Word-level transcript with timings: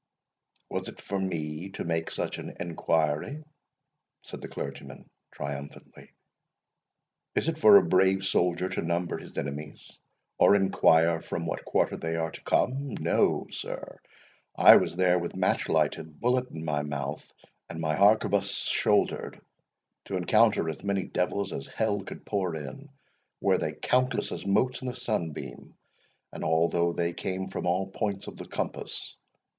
"Was 0.67 0.89
it 0.89 0.99
for 0.99 1.19
me 1.19 1.69
to 1.73 1.83
make 1.83 2.09
such 2.09 2.39
inquiry?" 2.39 3.43
said 4.23 4.41
the 4.41 4.47
clergyman, 4.47 5.07
triumphantly. 5.29 6.13
"Is 7.35 7.47
it 7.47 7.59
for 7.59 7.77
a 7.77 7.85
brave 7.87 8.25
soldier 8.25 8.67
to 8.69 8.81
number 8.81 9.19
his 9.19 9.37
enemies, 9.37 9.99
or 10.39 10.55
inquire 10.55 11.21
from 11.21 11.45
what 11.45 11.65
quarter 11.65 11.97
they 11.97 12.15
are 12.15 12.31
to 12.31 12.41
come? 12.41 12.95
No, 12.99 13.45
sir, 13.51 13.99
I 14.55 14.77
was 14.77 14.95
there 14.95 15.19
with 15.19 15.35
match 15.35 15.69
lighted, 15.69 16.19
bullet 16.19 16.49
in 16.49 16.65
my 16.65 16.81
mouth, 16.81 17.31
and 17.69 17.79
my 17.79 17.93
harquebuss 17.95 18.49
shouldered, 18.63 19.39
to 20.05 20.17
encounter 20.17 20.67
as 20.67 20.83
many 20.83 21.03
devils 21.03 21.53
as 21.53 21.67
hell 21.67 22.01
could 22.01 22.25
pour 22.25 22.55
in, 22.55 22.89
were 23.39 23.59
they 23.59 23.73
countless 23.73 24.31
as 24.31 24.47
motes 24.47 24.81
in 24.81 24.87
the 24.87 24.95
sunbeam, 24.95 25.75
and 26.33 26.43
although 26.43 26.91
they 26.91 27.13
came 27.13 27.47
from 27.49 27.67
all 27.67 27.85
points 27.85 28.25
of 28.25 28.35
the 28.35 28.47
compass. 28.47 29.15